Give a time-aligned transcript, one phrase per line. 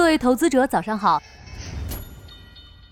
[0.00, 1.22] 各位投资者，早上好。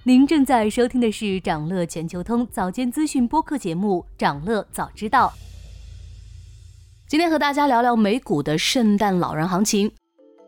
[0.02, 5.32] 您正在收听的是长乐全球通早间资讯播客节目《长乐早知道》。
[7.08, 9.90] 今天和大家聊聊美股的圣诞老人行情。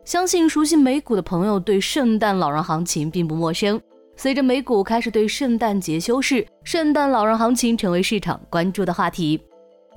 [0.05, 3.81] 相信熟悉美股的朋友对圣诞老人行情并不陌生。
[4.15, 9.41] 随着美股开始对圣诞节休市，圣诞老人行情成为市场关注的话题。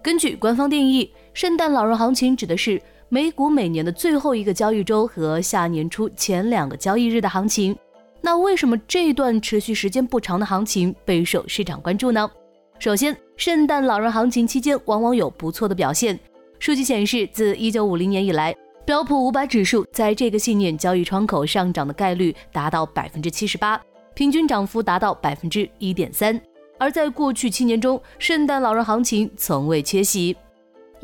[0.02, 2.80] 根据官方定义，圣诞老人行情指的是。
[3.14, 7.76] 美股每年的最后一个交易周和下年初前两个交易日的行情，
[8.20, 12.28] 那为什么这段持续时间不长的行情备受市场关注呢？
[12.80, 16.18] 首先，圣诞老人行情期间往往有不错的表现。
[16.58, 18.52] 数据显示，自1950年以来，
[18.84, 23.80] 标普500指数在这个信念交易窗口上涨的概率达到百分之七十八，
[24.14, 26.40] 平均涨幅达到百分之一点三。
[26.80, 30.36] 而在过去七年中，圣诞老人行情从未缺席。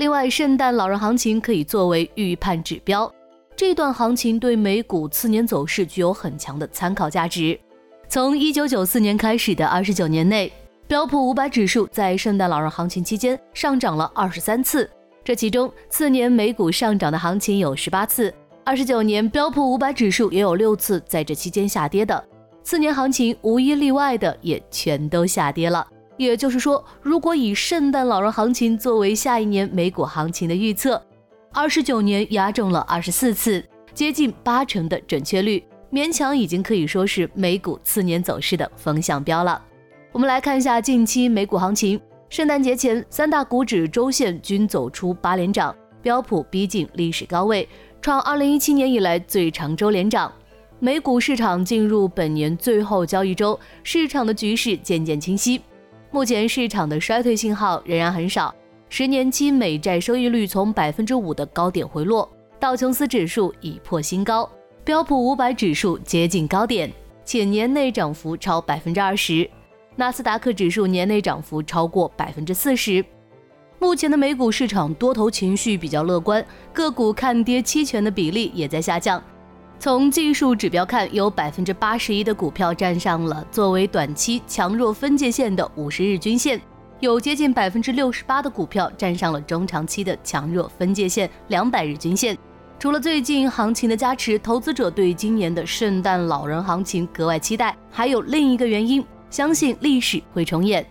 [0.01, 3.13] 另外，圣诞老人行情可以作为预判指标，
[3.55, 7.61] 这段行情对美股次年走势具有很强的参考价值。
[8.09, 10.51] 从一九九四年开始的二十九年内，
[10.87, 14.89] 标普五百指数在圣诞老人行情期间上涨了二十三次，
[15.23, 18.33] 这其中次年美股上涨的行情有十八次，
[18.65, 22.25] 二十九年标普五百指数也有六次在这期间下跌的，
[22.63, 25.87] 次年行情无一例外的也全都下跌了。
[26.27, 31.03] 也就是说，如果以圣诞老人行情作为下一年美股行情的预测，
[31.51, 39.63] 二十九年压中了二十四次，接近八成的准确率，勉强已经可以说是美股次年走势的风向标了。
[40.13, 47.67] 我们来看一下近期美股行情，圣诞节前三大股指周线均走出八连涨，标普逼近历史高位，
[48.03, 50.31] 创二零一七年以来最长周连涨。
[50.81, 55.63] 美股市场进入本年最后交易周，市场的局势渐渐清晰。
[56.13, 58.53] 目前市场的衰退信号仍然很少，
[58.89, 64.51] 十年期美债收益率从百分之五的高点回落，道琼斯指数已破新高，
[64.83, 66.93] 标普五百指数接近高点，
[67.25, 69.49] 且年内涨幅超百分之二十，
[69.95, 73.05] 纳斯达克指数年内涨幅超过百分之四十。
[73.79, 79.23] 目前的美股市场多头情绪比较乐观，个股看跌期权的比例也在下降。
[79.81, 86.61] 从技术指标看，有百分之八十一的股票站上了作为短期强弱分界线的五十日均线，
[87.01, 92.37] 有接近百分之六十八的股票站上了中长期的强弱分界线两百日均线。
[92.79, 100.85] 除了最近行情的加持，投资者对今年的圣诞老人行情格外期待，还有另一个原因，相信历史会重演。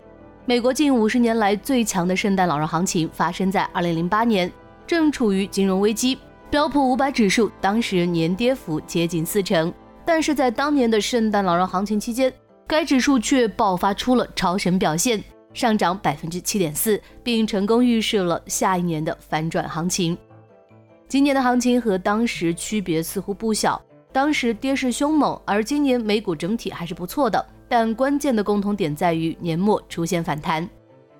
[0.47, 4.51] 美国近五十年来最强的圣诞老人行情发生在二零零八年，
[4.87, 6.17] 正处于金融危机。
[6.49, 9.71] 标普五百指数当时年跌幅接近四成，
[10.03, 12.33] 但是在当年的圣诞老人行情期间，
[12.65, 15.23] 该指数却爆发出了超神表现，
[15.53, 20.17] 上涨百分之七点四，并成功预示了下一年的反转行情。
[21.07, 23.79] 今年的行情和当时区别似乎不小，
[24.11, 30.67] 当时跌势凶猛，而今年美股整体还是不错的，但关键的共同点在于年末出现反弹。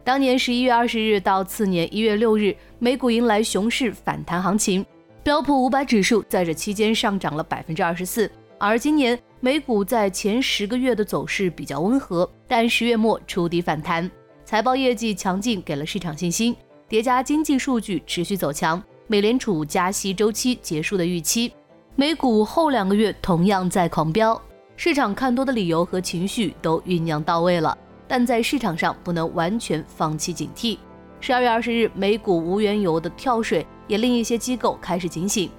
[0.04, 4.84] 当年十一月二十日到次年一月六日，美股迎来熊市反弹行情。
[5.30, 14.10] 标普五百指数在这期间上涨了百分之二十四，而今年美股在前十个月的走势比较温和，但十月末触底反弹，
[14.44, 16.56] 财报业绩强劲给了市场信心，
[16.88, 21.54] 叠加经济数据持续走强，美联储加息周期结束的预期，
[21.96, 24.42] 美股后两个月同样在狂飙，
[24.78, 30.80] 市场看多的理由和情绪都酝酿到位了，但在市场上不能完全放弃警惕。
[31.20, 33.64] 十二月二十日，美股无缘由的跳水。
[33.90, 35.50] 也令一些机构开始警醒。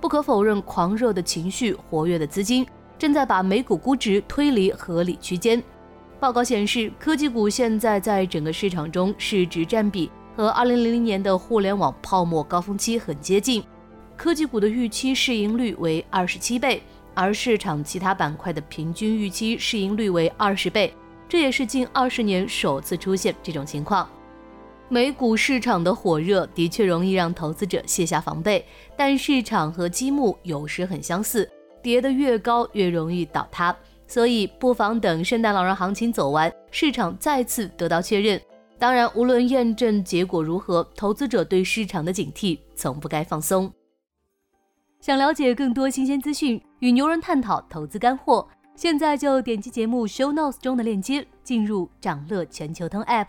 [0.00, 2.66] 不可否认，狂热的情绪、活跃的资金
[2.98, 5.62] 正在把美股估值推离合理区间。
[6.18, 13.62] 报告显示，科技股现在在整个市场中市值占比和2000年的互联网泡沫高峰期很接近。
[14.16, 16.82] 科技股的预期市盈率为27倍，
[17.14, 20.94] 而市场其他板块的平均预期市盈率为20倍，
[21.26, 24.08] 这也是近二十年首次出现这种情况。
[24.92, 31.48] 美股市场的火热的确容易让投资者卸下防备，但市场和积木有时很相似，
[31.80, 33.74] 跌得越高越容易倒塌，
[34.08, 38.40] 所以不妨等圣诞老人行情走完，市场再次得到确认。
[38.80, 43.72] 当然，无论验证结果如何，投资者对市场的警惕从不该放松。
[45.00, 48.44] 想了解更多新鲜资讯，与牛人探讨投资干货，
[48.74, 53.28] 现在就点击节目 show notes 中的链接，进入掌乐全球通 app。